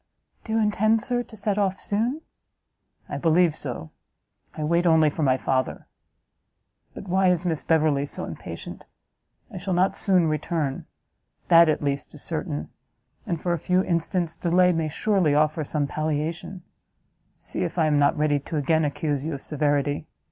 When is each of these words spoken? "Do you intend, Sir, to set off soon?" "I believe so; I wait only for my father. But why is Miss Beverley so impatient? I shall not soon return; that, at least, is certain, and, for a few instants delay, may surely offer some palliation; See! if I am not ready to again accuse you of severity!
"Do 0.45 0.53
you 0.53 0.59
intend, 0.59 1.03
Sir, 1.03 1.21
to 1.21 1.35
set 1.35 1.59
off 1.59 1.79
soon?" 1.79 2.21
"I 3.07 3.17
believe 3.19 3.55
so; 3.55 3.91
I 4.57 4.63
wait 4.63 4.87
only 4.87 5.11
for 5.11 5.21
my 5.21 5.37
father. 5.37 5.85
But 6.95 7.07
why 7.07 7.27
is 7.29 7.45
Miss 7.45 7.61
Beverley 7.61 8.07
so 8.07 8.25
impatient? 8.25 8.83
I 9.51 9.59
shall 9.59 9.75
not 9.75 9.95
soon 9.95 10.25
return; 10.27 10.87
that, 11.49 11.69
at 11.69 11.83
least, 11.83 12.11
is 12.15 12.23
certain, 12.23 12.69
and, 13.27 13.39
for 13.39 13.53
a 13.53 13.59
few 13.59 13.81
instants 13.83 14.35
delay, 14.35 14.71
may 14.71 14.89
surely 14.89 15.35
offer 15.35 15.63
some 15.63 15.85
palliation; 15.85 16.63
See! 17.37 17.61
if 17.63 17.77
I 17.77 17.85
am 17.85 17.99
not 17.99 18.17
ready 18.17 18.39
to 18.39 18.57
again 18.57 18.83
accuse 18.83 19.23
you 19.23 19.35
of 19.35 19.43
severity! 19.43 20.07